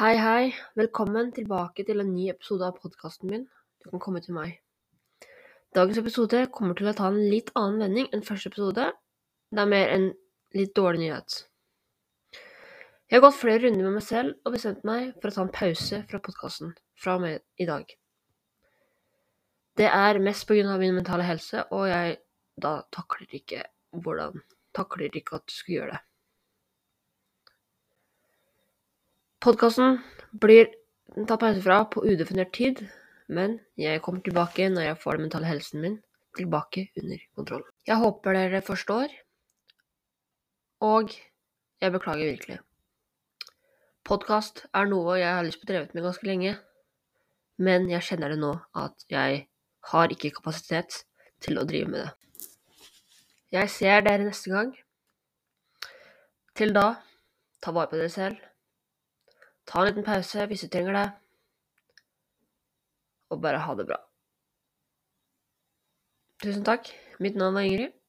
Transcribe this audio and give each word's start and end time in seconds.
Hei, 0.00 0.16
hei. 0.16 0.44
Velkommen 0.80 1.26
tilbake 1.36 1.84
til 1.84 2.00
en 2.00 2.08
ny 2.14 2.30
episode 2.32 2.64
av 2.64 2.78
podkasten 2.80 3.28
min. 3.28 3.42
Du 3.84 3.90
kan 3.90 4.00
komme 4.00 4.22
til 4.24 4.32
meg. 4.32 4.54
Dagens 5.76 6.00
episode 6.00 6.40
kommer 6.56 6.78
til 6.78 6.88
å 6.88 6.94
ta 6.96 7.10
en 7.10 7.18
litt 7.20 7.50
annen 7.52 7.84
vending 7.84 8.08
enn 8.08 8.24
første 8.24 8.48
episode. 8.48 8.86
Det 9.52 9.60
er 9.60 9.68
mer 9.68 9.92
en 9.92 10.06
litt 10.56 10.72
dårlig 10.78 11.02
nyhet. 11.02 11.36
Jeg 12.32 13.18
har 13.18 13.26
gått 13.26 13.36
flere 13.42 13.66
runder 13.66 13.90
med 13.90 13.98
meg 13.98 14.06
selv 14.08 14.40
og 14.40 14.56
bestemt 14.56 14.88
meg 14.88 15.10
for 15.18 15.28
å 15.28 15.36
ta 15.36 15.44
en 15.44 15.54
pause 15.60 16.00
fra 16.08 16.24
podkasten 16.30 16.72
fra 16.96 17.20
og 17.20 17.26
med 17.26 17.44
i 17.60 17.68
dag. 17.68 17.92
Det 19.76 19.92
er 20.00 20.24
mest 20.30 20.48
av 20.48 20.80
min 20.80 20.96
mentale 20.96 21.28
helse, 21.28 21.66
og 21.76 21.90
jeg 21.92 22.22
da 22.56 22.78
takler 22.88 23.36
ikke 23.42 23.66
hvordan 24.00 24.40
Takler 24.72 25.12
ikke 25.12 25.36
at 25.36 25.44
du 25.44 25.52
skal 25.52 25.74
gjøre 25.74 25.98
det. 25.98 26.06
Podkasten 29.40 29.94
blir 30.36 30.66
tatt 31.16 31.40
pause 31.40 31.62
fra 31.64 31.78
på 31.88 32.02
udefinert 32.04 32.50
tid, 32.52 32.82
men 33.32 33.54
jeg 33.80 34.02
kommer 34.04 34.20
tilbake 34.20 34.66
når 34.68 34.84
jeg 34.84 34.98
får 35.00 35.16
den 35.16 35.24
mentale 35.24 35.48
helsen 35.48 35.80
min 35.80 35.94
tilbake 36.36 36.82
under 37.00 37.22
kontroll. 37.38 37.62
Jeg 37.88 37.96
håper 38.02 38.36
dere 38.36 38.60
forstår, 38.66 39.14
og 40.84 41.14
jeg 41.80 41.94
beklager 41.94 42.28
virkelig. 42.34 42.58
Podkast 44.04 44.66
er 44.76 44.92
noe 44.92 45.16
jeg 45.22 45.32
har 45.32 45.48
lyst 45.48 45.62
på 45.62 45.70
å 45.70 45.72
drevet 45.72 45.96
med 45.96 46.04
ganske 46.04 46.28
lenge, 46.28 46.52
men 47.56 47.88
jeg 47.88 48.10
kjenner 48.10 48.36
det 48.36 48.38
nå 48.44 48.52
at 48.76 49.08
jeg 49.08 49.40
har 49.94 50.12
ikke 50.18 50.34
kapasitet 50.36 51.06
til 51.40 51.56
å 51.56 51.64
drive 51.64 51.88
med 51.88 52.04
det. 52.04 52.12
Jeg 53.56 53.72
ser 53.72 54.04
dere 54.04 54.28
neste 54.28 54.52
gang. 54.52 54.76
Til 56.52 56.76
da, 56.76 56.86
ta 57.64 57.72
vare 57.72 57.88
på 57.88 57.96
dere 57.96 58.12
selv. 58.12 58.49
Ta 59.70 59.84
en 59.84 59.86
liten 59.86 60.06
pause 60.06 60.46
hvis 60.50 60.64
du 60.66 60.68
trenger 60.68 60.96
det. 60.98 61.08
Og 63.30 63.38
bare 63.42 63.62
ha 63.62 63.74
det 63.78 63.86
bra. 63.86 64.00
Tusen 66.42 66.64
takk. 66.66 66.90
Mitt 67.22 67.36
navn 67.38 67.60
er 67.60 67.68
Ingrid. 67.68 67.99